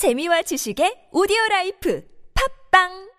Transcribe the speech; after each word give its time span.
재미와 0.00 0.40
지식의 0.40 1.08
오디오 1.12 1.36
라이프 1.50 2.02
팝빵! 2.72 3.10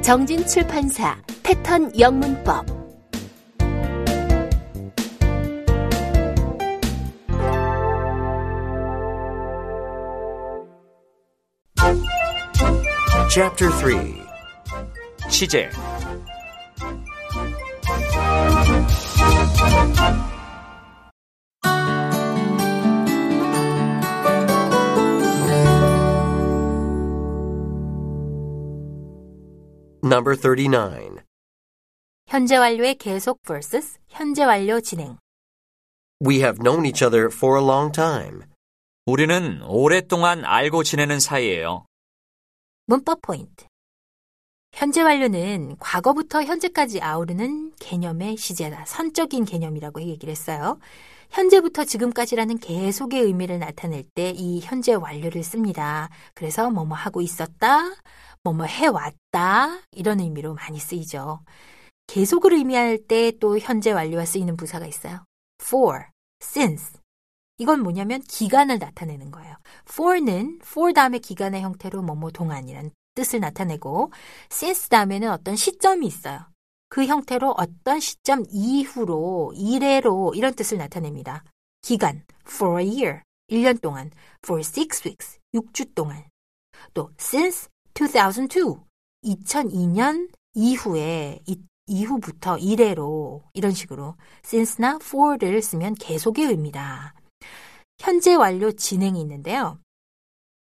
정진 0.00 0.46
출판사 0.46 1.20
패턴 1.42 1.92
영문법. 2.00 2.64
Chapter 13.28 13.70
3 13.70 14.24
취재 15.28 15.68
Number 30.14 30.36
39 30.40 31.24
현재 32.28 32.56
완료의 32.56 32.94
계속 32.94 33.40
vs 33.42 33.98
현재 34.08 34.44
완료 34.44 34.80
진행 34.80 35.18
We 36.24 36.36
have 36.36 36.62
known 36.62 36.86
each 36.86 37.04
other 37.04 37.26
for 37.26 37.58
a 37.58 37.64
long 37.66 37.90
time. 37.90 38.44
우리는 39.06 39.60
오랫동안 39.64 40.44
알고 40.44 40.84
지내는 40.84 41.18
사이예요. 41.18 41.86
문법 42.86 43.22
포인트 43.22 43.66
현재 44.74 45.02
완료는 45.02 45.76
과거부터 45.78 46.42
현재까지 46.42 47.00
아우르는 47.00 47.72
개념의 47.78 48.36
시제다. 48.36 48.84
선적인 48.86 49.44
개념이라고 49.44 50.02
얘기를 50.02 50.32
했어요. 50.32 50.78
현재부터 51.30 51.84
지금까지라는 51.84 52.58
계속의 52.58 53.22
의미를 53.22 53.58
나타낼 53.60 54.02
때 54.14 54.32
이 54.36 54.60
현재 54.60 54.94
완료를 54.94 55.42
씁니다. 55.44 56.08
그래서 56.34 56.70
뭐뭐 56.70 56.94
하고 56.96 57.20
있었다, 57.20 57.82
뭐뭐 58.42 58.64
해왔다 58.64 59.80
이런 59.92 60.20
의미로 60.20 60.54
많이 60.54 60.78
쓰이죠. 60.80 61.40
계속을 62.08 62.52
의미할 62.54 62.98
때 62.98 63.32
또 63.40 63.58
현재 63.58 63.92
완료와 63.92 64.24
쓰이는 64.26 64.56
부사가 64.56 64.86
있어요. 64.86 65.24
for, 65.62 66.04
since. 66.42 66.98
이건 67.58 67.80
뭐냐면 67.80 68.20
기간을 68.22 68.78
나타내는 68.80 69.30
거예요. 69.30 69.54
for는 69.88 70.58
for 70.62 70.92
다음에 70.92 71.18
기간의 71.20 71.62
형태로 71.62 72.02
뭐뭐 72.02 72.32
동안이란 72.32 72.90
뜻을 73.14 73.40
나타내고 73.40 74.12
since 74.50 74.88
다음에는 74.88 75.30
어떤 75.30 75.56
시점이 75.56 76.06
있어요. 76.06 76.46
그 76.88 77.06
형태로 77.06 77.54
어떤 77.56 77.98
시점 77.98 78.44
이후로, 78.50 79.54
이래로 79.56 80.34
이런 80.36 80.54
뜻을 80.54 80.78
나타냅니다. 80.78 81.42
기간, 81.82 82.22
for 82.46 82.80
a 82.80 82.86
year, 82.86 83.22
1년 83.50 83.80
동안, 83.80 84.12
for 84.44 84.60
six 84.60 85.02
weeks, 85.04 85.40
6주 85.54 85.94
동안. 85.94 86.24
또 86.92 87.10
since 87.18 87.68
2002, 88.00 88.76
2002년 89.24 90.30
이후에, 90.54 91.40
이, 91.46 91.60
이후부터 91.86 92.58
이래로 92.58 93.42
이런 93.54 93.72
식으로 93.72 94.14
since나 94.44 94.98
for를 95.02 95.60
쓰면 95.62 95.94
계속의 95.94 96.46
의미다. 96.46 97.14
현재 97.98 98.34
완료 98.34 98.70
진행이 98.70 99.20
있는데요. 99.20 99.80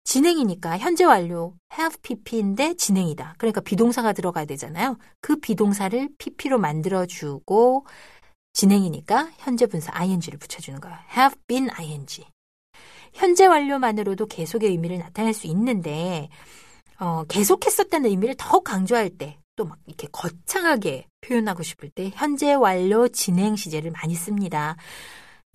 진행이니까 0.09 0.79
현재 0.79 1.05
완료 1.05 1.55
have 1.79 1.99
pp인데 2.01 2.75
진행이다. 2.77 3.35
그러니까 3.37 3.61
비동사가 3.61 4.15
들어가야 4.15 4.47
되잖아요. 4.47 4.97
그 5.21 5.37
비동사를 5.37 6.09
pp로 6.17 6.59
만들어주고 6.59 7.85
진행이니까 8.55 9.31
현재 9.37 9.67
분사 9.67 9.93
ing를 9.95 10.39
붙여주는 10.39 10.81
거예요. 10.81 10.97
have 11.15 11.39
been 11.47 11.69
ing. 11.79 12.25
현재 13.13 13.45
완료만으로도 13.45 14.27
계속의 14.27 14.71
의미를 14.71 14.97
나타낼 14.99 15.35
수 15.35 15.47
있는데 15.49 16.31
어, 16.99 17.25
계속했었다는 17.29 18.09
의미를 18.09 18.35
더 18.39 18.61
강조할 18.61 19.11
때 19.11 19.39
또 19.57 19.65
막 19.65 19.77
이렇게 19.87 20.07
거창하게 20.13 21.07
표현하고 21.21 21.63
싶을 21.63 21.91
때 21.91 22.11
현재 22.15 22.55
완료 22.55 23.09
진행 23.09 23.57
시제를 23.57 23.91
많이 23.91 24.15
씁니다. 24.15 24.77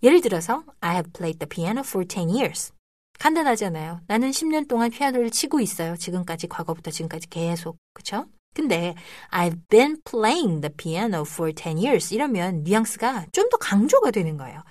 예를 0.03 0.21
들어서 0.21 0.63
I 0.81 0.91
have 0.95 1.11
played 1.13 1.39
the 1.39 1.47
piano 1.47 1.79
for 1.79 2.05
10 2.05 2.29
years. 2.29 2.73
간단하잖아요. 3.19 4.01
나는 4.07 4.31
10년 4.31 4.67
동안 4.67 4.89
피아노를 4.91 5.29
치고 5.31 5.59
있어요. 5.61 5.95
지금까지 5.97 6.47
과거부터 6.47 6.91
지금까지 6.91 7.29
계속. 7.29 7.77
그쵸? 7.93 8.25
근데 8.53 8.93
I've 9.31 9.59
been 9.69 9.97
playing 10.03 10.61
the 10.61 10.71
piano 10.75 11.21
for 11.21 11.53
10 11.53 11.77
years 11.77 12.13
이러면 12.13 12.63
뉘앙스가 12.63 13.27
좀 13.31 13.49
더 13.49 13.57
강조가 13.57 14.11
되는 14.11 14.37
거예요. 14.37 14.61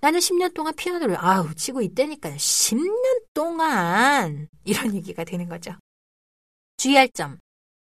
나는 0.00 0.20
10년 0.20 0.54
동안 0.54 0.74
피아노를 0.74 1.16
아우 1.18 1.54
치고 1.54 1.82
있다니까 1.82 2.30
10년 2.30 3.24
동안 3.34 4.48
이런 4.64 4.94
얘기가 4.94 5.24
되는 5.24 5.48
거죠. 5.48 5.72
주의할 6.76 7.08
점. 7.14 7.38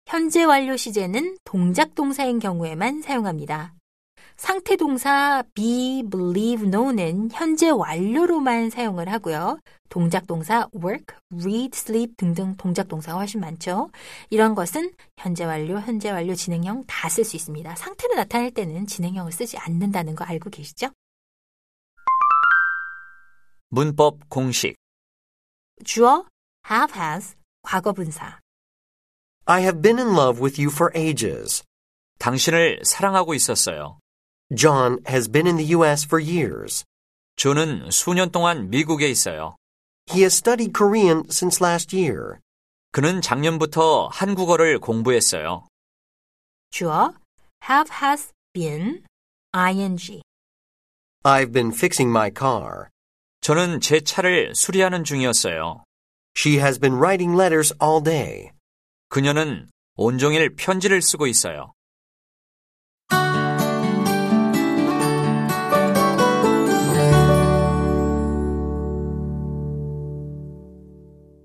현재 0.06 0.44
완료 0.44 0.76
시제는 0.76 1.38
동작 1.44 1.94
동사인 1.94 2.38
경우에만 2.38 3.00
사용합니다. 3.02 3.74
상태 4.36 4.76
동사 4.76 5.42
be, 5.54 6.02
believe, 6.10 6.68
know는 6.68 7.30
현재 7.32 7.70
완료로만 7.70 8.68
사용을 8.70 9.08
하고요. 9.08 9.58
동작 9.88 10.26
동사 10.26 10.68
work, 10.74 11.16
read, 11.32 11.70
sleep 11.72 12.16
등등 12.16 12.56
동작 12.56 12.88
동사가 12.88 13.18
훨씬 13.18 13.40
많죠. 13.40 13.90
이런 14.30 14.54
것은 14.54 14.92
현재 15.16 15.44
완료, 15.44 15.78
현재 15.78 16.10
완료, 16.10 16.34
진행형 16.34 16.84
다 16.86 17.08
쓸 17.08 17.24
수 17.24 17.36
있습니다. 17.36 17.74
상태를 17.76 18.16
나타낼 18.16 18.50
때는 18.50 18.86
진행형을 18.86 19.30
쓰지 19.32 19.56
않는다는 19.56 20.14
거 20.16 20.24
알고 20.24 20.50
계시죠? 20.50 20.88
문법 23.70 24.28
공식 24.28 24.76
주어 25.84 26.24
have, 26.70 27.00
has, 27.00 27.36
과거 27.62 27.92
분사. 27.92 28.38
I 29.46 29.60
have 29.62 29.80
been 29.82 29.98
in 29.98 30.08
love 30.16 30.42
with 30.42 30.60
you 30.60 30.70
for 30.72 30.90
ages. 30.96 31.62
당신을 32.18 32.80
사랑하고 32.84 33.34
있었어요. 33.34 33.98
John 34.52 34.98
has 35.06 35.30
been 35.30 35.46
in 35.46 35.56
the 35.56 35.74
U.S. 35.76 36.04
for 36.04 36.20
years. 36.20 36.84
존은 37.36 37.90
수년 37.90 38.30
동안 38.30 38.68
미국에 38.70 39.08
있어요. 39.08 39.56
He 40.10 40.20
has 40.22 40.34
studied 40.34 40.72
Korean 40.76 41.24
since 41.30 41.62
last 41.62 41.96
year. 41.96 42.38
그는 42.92 43.20
작년부터 43.20 44.08
한국어를 44.08 44.78
공부했어요. 44.78 45.66
주어 46.70 47.14
have, 47.68 47.90
has, 48.02 48.32
been, 48.52 49.02
ing. 49.54 50.22
I've 51.24 51.52
been 51.52 51.72
fixing 51.72 52.10
my 52.10 52.30
car. 52.30 52.90
저는 53.40 53.80
제 53.80 54.00
차를 54.00 54.54
수리하는 54.54 55.04
중이었어요. 55.04 55.84
She 56.36 56.58
has 56.58 56.78
been 56.78 56.98
writing 56.98 57.36
letters 57.36 57.72
all 57.82 58.02
day. 58.02 58.50
그녀는 59.08 59.70
온종일 59.96 60.54
편지를 60.56 61.00
쓰고 61.00 61.26
있어요. 61.26 61.72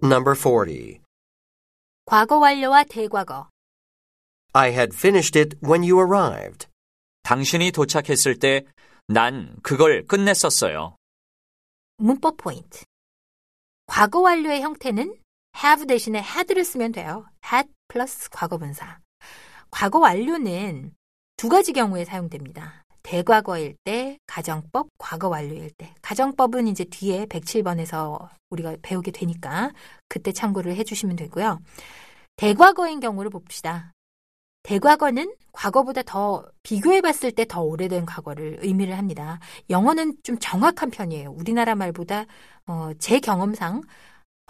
Number 0.02 0.36
40. 0.36 1.02
과거 2.06 2.38
완료와 2.40 2.84
대과거. 2.86 3.50
I 4.54 4.70
had 4.72 4.96
finished 4.96 5.38
it 5.38 5.58
when 5.64 5.84
you 5.84 6.00
arrived. 6.00 6.68
당신이 7.24 7.72
도착했을 7.72 8.40
때 8.40 8.66
난 9.08 9.56
그걸 9.64 10.06
끝냈었어요. 10.08 10.96
문법 11.98 12.38
포인트. 12.38 12.86
과거 13.88 14.20
완료의 14.22 14.62
형태는 14.62 15.18
have 15.64 15.86
대신에 15.88 16.20
had를 16.20 16.64
쓰면 16.64 16.92
돼요. 16.94 17.26
had 17.52 17.70
플러스 17.88 18.30
과거 18.30 18.58
분사. 18.58 19.00
과거 19.72 20.00
완료는 20.00 20.96
두 21.38 21.50
가지 21.50 21.74
경우에 21.74 22.06
사용됩니다. 22.06 22.84
대과거일 23.04 23.76
때, 23.84 24.18
가정법, 24.28 24.90
과거 24.98 25.28
완료일 25.30 25.72
때. 25.78 25.94
가정법은 26.02 26.68
이제 26.68 26.84
뒤에 26.86 27.26
107번에서 27.26 28.30
우리가 28.50 28.76
배우게 28.82 29.12
되니까 29.12 29.72
그때 30.08 30.32
참고를 30.32 30.76
해주시면 30.76 31.16
되고요. 31.16 31.60
대과거인 32.38 33.00
경우를 33.00 33.30
봅시다. 33.30 33.92
대과거는 34.64 35.36
과거보다 35.54 36.04
더 36.04 36.46
비교해 36.64 37.02
봤을 37.02 37.32
때 37.32 37.46
더 37.46 37.62
오래된 37.62 38.06
과거를 38.06 38.60
의미를 38.62 38.98
합니다. 38.98 39.40
영어는 39.70 40.18
좀 40.24 40.38
정확한 40.40 40.92
편이에요. 40.92 41.32
우리나라 41.32 41.76
말보다 41.76 42.26
어, 42.68 42.92
제 43.00 43.20
경험상 43.20 43.82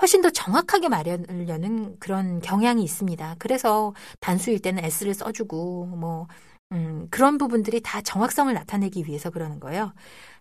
훨씬 0.02 0.22
더 0.22 0.30
정확하게 0.30 0.90
말하려는 0.90 1.98
그런 2.00 2.40
경향이 2.42 2.84
있습니다. 2.84 3.36
그래서 3.40 3.94
단수일 4.20 4.60
때는 4.62 4.84
s를 4.86 5.14
써주고 5.14 5.88
뭐 5.88 6.28
음, 6.72 7.08
그런 7.10 7.38
부분들이 7.38 7.82
다 7.82 8.02
정확성을 8.02 8.54
나타내기 8.54 9.06
위해서 9.06 9.30
그러는 9.30 9.60
거예요. 9.60 9.94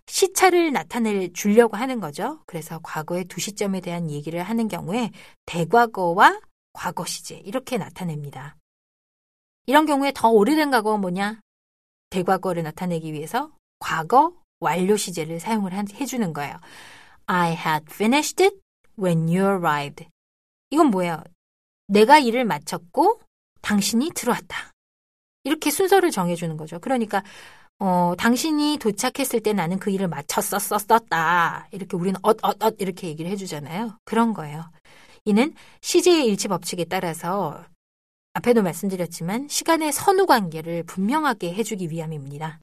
시차를 0.05 0.71
나타내 0.71 1.31
주려고 1.33 1.77
하는 1.77 1.99
거죠. 1.99 2.41
그래서 2.45 2.79
과거의 2.83 3.25
두 3.25 3.39
시점에 3.39 3.81
대한 3.81 4.09
얘기를 4.09 4.41
하는 4.43 4.67
경우에 4.67 5.11
대과거와 5.45 6.39
과거 6.73 7.05
시제 7.05 7.35
이렇게 7.37 7.77
나타냅니다. 7.77 8.55
이런 9.65 9.85
경우에 9.85 10.11
더 10.15 10.29
오래된 10.29 10.71
과거가 10.71 10.97
뭐냐? 10.97 11.39
대과거를 12.09 12.63
나타내기 12.63 13.13
위해서 13.13 13.51
과거 13.79 14.33
완료 14.59 14.97
시제를 14.97 15.39
사용을 15.39 15.73
한- 15.73 15.87
해주는 15.91 16.33
거예요. 16.33 16.55
I 17.27 17.51
had 17.51 17.85
finished 17.89 18.43
it 18.43 18.57
when 18.99 19.27
you 19.27 19.41
arrived. 19.45 20.07
이건 20.71 20.87
뭐예요? 20.87 21.23
내가 21.87 22.17
일을 22.19 22.45
마쳤고 22.45 23.21
당신이 23.61 24.11
들어왔다. 24.15 24.71
이렇게 25.49 25.71
순서를 25.71 26.11
정해주는 26.11 26.55
거죠. 26.57 26.77
그러니까 26.79 27.23
어, 27.79 28.13
당신이 28.17 28.77
도착했을 28.79 29.41
때 29.41 29.51
나는 29.51 29.79
그 29.79 29.89
일을 29.89 30.07
마쳤었었다. 30.07 31.67
이렇게 31.71 31.97
우리는 31.97 32.19
엇엇엇 32.21 32.75
이렇게 32.79 33.07
얘기를 33.07 33.31
해주잖아요. 33.31 33.97
그런 34.05 34.33
거예요. 34.33 34.69
이는 35.25 35.53
시제의 35.81 36.27
일치 36.27 36.47
법칙에 36.47 36.85
따라서 36.85 37.65
앞에도 38.33 38.61
말씀드렸지만 38.61 39.47
시간의 39.47 39.91
선후 39.91 40.27
관계를 40.27 40.83
분명하게 40.83 41.53
해주기 41.55 41.89
위함입니다. 41.89 42.59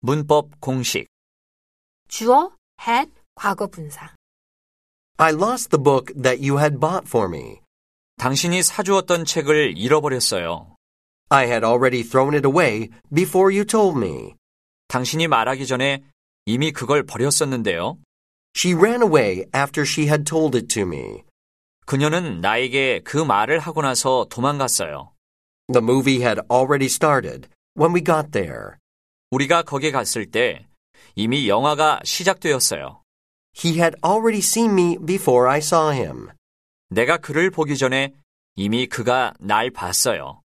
문법 0.00 0.60
공식. 0.60 1.06
주어 2.08 2.52
had 2.86 3.10
과거 3.34 3.66
분사. 3.66 4.14
I 5.16 5.32
lost 5.32 5.70
the 5.70 5.82
book 5.82 6.12
that 6.20 6.46
you 6.46 6.58
had 6.58 6.78
bought 6.78 7.08
for 7.08 7.28
me. 7.28 7.61
당신이 8.21 8.63
사주었던 8.63 9.25
책을 9.25 9.77
잃어버렸어요. 9.77 10.75
I 11.29 11.45
had 11.45 11.65
already 11.65 12.03
thrown 12.03 12.33
it 12.33 12.47
away 12.47 12.89
before 13.13 13.53
you 13.53 13.65
told 13.65 13.97
me. 13.97 14.33
당신이 14.87 15.27
말하기 15.27 15.67
전에 15.67 16.03
이미 16.45 16.71
그걸 16.71 17.03
버렸었는데요. 17.03 17.97
She 18.55 18.73
ran 18.73 19.01
away 19.01 19.45
after 19.55 19.81
she 19.81 20.07
had 20.07 20.23
told 20.23 20.57
it 20.57 20.67
to 20.67 20.83
me. 20.83 21.23
그녀는 21.85 22.41
나에게 22.41 23.01
그 23.03 23.17
말을 23.17 23.59
하고 23.59 23.81
나서 23.81 24.25
도망갔어요. 24.29 25.11
The 25.71 25.83
movie 25.83 26.21
had 26.21 26.41
already 26.51 26.87
started 26.87 27.49
when 27.77 27.93
we 27.93 28.03
got 28.03 28.31
there. 28.31 28.77
우리가 29.31 29.63
거기 29.63 29.91
갔을 29.91 30.31
때 30.31 30.67
이미 31.15 31.49
영화가 31.49 32.01
시작되었어요. 32.03 33.01
He 33.53 33.79
had 33.79 33.97
already 34.05 34.39
seen 34.39 34.71
me 34.71 34.97
before 35.05 35.49
I 35.49 35.59
saw 35.59 35.91
him. 35.91 36.29
내가 36.92 37.16
그를 37.16 37.50
보기 37.50 37.78
전에 37.78 38.12
이미 38.54 38.86
그가 38.86 39.32
날 39.40 39.70
봤어요. 39.70 40.42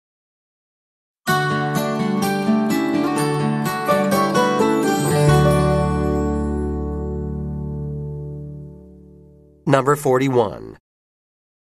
Number 9.68 9.96
41. 9.96 10.76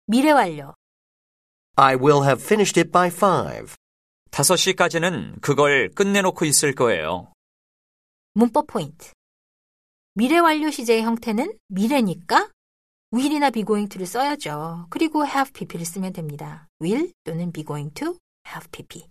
미래 0.07 0.31
완료. 0.33 0.75
I 1.77 1.97
will 1.97 2.23
have 2.23 2.43
finished 2.45 2.79
it 2.79 2.93
by 2.93 3.09
5. 3.09 3.75
5시까지는 4.31 5.41
그걸 5.41 5.89
끝내놓고 5.95 6.45
있을 6.45 6.75
거예요. 6.75 7.33
문법 8.35 8.67
포인트. 8.67 9.13
미래 10.13 10.39
완료 10.39 10.71
시제의 10.71 11.03
형태는 11.03 11.59
미래니까 11.69 12.51
will이나 13.13 13.51
be 13.51 13.65
going 13.65 13.89
to를 13.89 14.07
써야죠. 14.07 14.87
그리고 14.91 15.25
have 15.25 15.53
pp를 15.53 15.85
쓰면 15.87 16.13
됩니다. 16.13 16.69
will 16.81 17.11
또는 17.25 17.53
be 17.53 17.65
going 17.65 17.93
to 17.95 18.17
have 18.47 18.69
pp. 18.71 19.07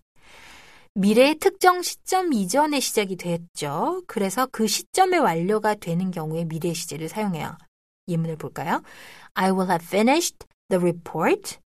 미래의 0.94 1.35
특정 1.35 1.81
시점 1.81 2.33
이전에 2.33 2.79
시작이 2.79 3.17
됐죠. 3.17 4.03
그래서 4.07 4.47
그 4.51 4.67
시점에 4.67 5.17
완료가 5.17 5.75
되는 5.75 6.09
경우에 6.09 6.45
미래 6.45 6.73
시제를 6.73 7.07
사용해요. 7.07 7.55
예문을 8.07 8.38
볼까요? 8.38 8.81
I 9.35 9.51
will 9.51 9.69
have 9.69 9.85
finished 9.85 10.47
the 10.69 10.81
report 10.81 11.59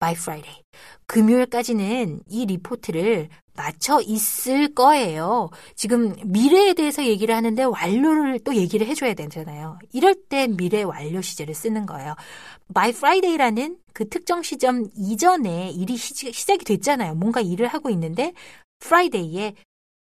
by 0.00 0.14
Friday. 0.14 0.62
금요일까지는 1.06 2.22
이 2.28 2.46
리포트를 2.46 3.28
마쳐 3.54 4.00
있을 4.00 4.74
거예요. 4.74 5.50
지금 5.74 6.14
미래에 6.24 6.74
대해서 6.74 7.04
얘기를 7.04 7.34
하는데 7.34 7.62
완료를 7.64 8.40
또 8.40 8.54
얘기를 8.54 8.86
해줘야 8.86 9.14
되잖아요. 9.14 9.78
이럴 9.92 10.14
때 10.28 10.46
미래 10.46 10.82
완료 10.82 11.20
시제를 11.20 11.54
쓰는 11.54 11.86
거예요. 11.86 12.14
By 12.72 12.90
Friday라는 12.90 13.78
그 13.92 14.08
특정 14.08 14.42
시점 14.42 14.86
이전에 14.96 15.70
일이 15.70 15.96
시, 15.96 16.32
시작이 16.32 16.64
됐잖아요. 16.64 17.14
뭔가 17.14 17.40
일을 17.40 17.66
하고 17.66 17.90
있는데 17.90 18.32
Friday에 18.82 19.54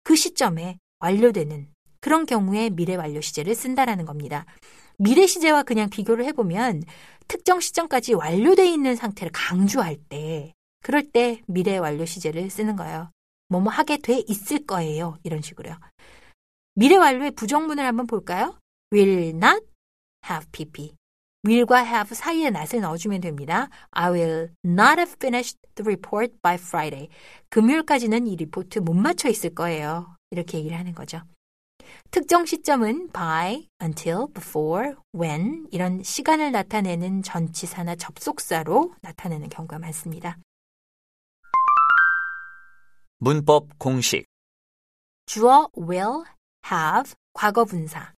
그 0.03 0.15
시점에 0.15 0.77
완료되는 0.99 1.67
그런 2.01 2.25
경우에 2.25 2.69
미래 2.69 2.95
완료 2.95 3.19
시제를 3.21 3.55
쓴다라는 3.55 4.05
겁니다. 4.05 4.45
미래 4.97 5.25
시제와 5.27 5.63
그냥 5.63 5.89
비교를 5.89 6.25
해보면 6.25 6.83
특정 7.27 7.59
시점까지 7.59 8.13
완료돼 8.13 8.69
있는 8.69 8.95
상태를 8.95 9.31
강조할 9.31 9.97
때 10.09 10.53
그럴 10.81 11.03
때 11.03 11.41
미래 11.47 11.77
완료 11.77 12.05
시제를 12.05 12.49
쓰는 12.49 12.75
거예요. 12.75 13.09
뭐뭐 13.49 13.69
하게 13.69 13.97
돼 13.97 14.23
있을 14.27 14.65
거예요. 14.65 15.17
이런 15.23 15.41
식으로요. 15.41 15.75
미래 16.75 16.95
완료의 16.95 17.31
부정문을 17.31 17.83
한번 17.83 18.07
볼까요? 18.07 18.57
will 18.93 19.29
not 19.29 19.65
have 20.27 20.47
pp. 20.51 20.95
will과 21.45 21.83
have 21.85 22.15
사이에 22.15 22.47
not을 22.47 22.81
넣어주면 22.81 23.21
됩니다. 23.21 23.69
I 23.91 24.11
will 24.11 24.49
not 24.65 24.99
have 24.99 25.13
finished 25.13 25.57
the 25.75 25.85
report 25.85 26.35
by 26.41 26.55
Friday. 26.55 27.09
금요일까지는 27.49 28.27
이 28.27 28.35
리포트 28.35 28.79
못 28.79 28.93
맞춰 28.93 29.29
있을 29.29 29.55
거예요. 29.55 30.15
이렇게 30.31 30.57
얘기를 30.57 30.77
하는 30.77 30.93
거죠. 30.93 31.21
특정 32.11 32.45
시점은 32.45 33.09
by, 33.11 33.67
until, 33.81 34.27
before, 34.33 34.93
when 35.15 35.67
이런 35.71 36.03
시간을 36.03 36.51
나타내는 36.51 37.23
전치사나 37.23 37.95
접속사로 37.95 38.93
나타내는 39.01 39.49
경우가 39.49 39.79
많습니다. 39.79 40.37
문법 43.19 43.77
공식. 43.77 44.25
주어 45.25 45.69
will, 45.77 46.23
have, 46.65 47.13
과거 47.33 47.65
분사. 47.65 48.13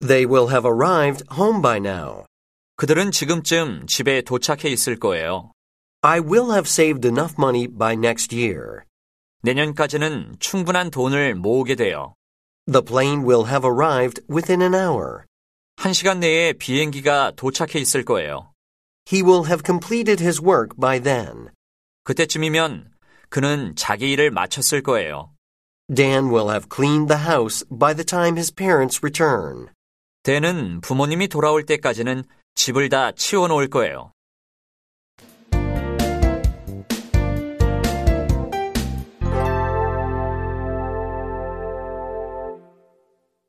They 0.00 0.26
will 0.26 0.50
have 0.50 0.68
arrived 0.68 1.24
home 1.32 1.62
by 1.62 1.78
now. 1.78 2.26
그들은 2.76 3.10
지금쯤 3.10 3.86
집에 3.86 4.20
도착해 4.20 4.68
있을 4.68 4.98
거예요. 4.98 5.52
I 6.02 6.20
will 6.20 6.52
have 6.52 6.68
saved 6.68 7.06
enough 7.08 7.34
money 7.38 7.66
by 7.66 7.94
next 7.94 8.36
year. 8.36 8.84
내년까지는 9.42 10.36
충분한 10.38 10.90
돈을 10.90 11.34
모으게 11.34 11.74
돼요. 11.74 12.14
The 12.70 12.82
plane 12.84 13.26
will 13.26 13.48
have 13.48 13.66
arrived 13.66 14.22
within 14.28 14.60
an 14.60 14.74
hour. 14.74 15.24
한 15.76 15.92
시간 15.92 16.20
내에 16.20 16.52
비행기가 16.52 17.32
도착해 17.36 17.80
있을 17.80 18.04
거예요. 18.04 18.52
He 19.10 19.22
will 19.22 19.46
have 19.46 19.62
completed 19.64 20.22
his 20.22 20.42
work 20.42 20.76
by 20.78 21.00
then. 21.00 21.48
그때쯤이면 22.04 22.93
그는 23.34 23.74
자기 23.74 24.12
일을 24.12 24.30
마쳤을 24.30 24.80
거예요. 24.84 25.32
Dan 25.92 26.26
will 26.26 26.50
have 26.50 26.68
cleaned 26.72 27.12
the 27.12 27.24
house 27.26 27.64
by 27.68 27.92
the 27.92 28.04
time 28.04 28.36
his 28.36 28.54
parents 28.54 29.00
return. 29.02 29.66
대는 30.22 30.80
부모님이 30.80 31.26
돌아올 31.26 31.66
때까지는 31.66 32.22
집을 32.54 32.90
다 32.90 33.10
치워 33.10 33.48
놓을 33.48 33.70
거예요. 33.70 34.12